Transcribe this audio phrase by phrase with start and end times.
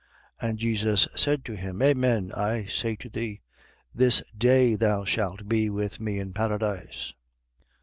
[0.41, 0.49] 23:43.
[0.49, 3.41] And Jesus said to him: Amen I say to thee:
[3.93, 7.13] This day thou shalt be with me in paradise.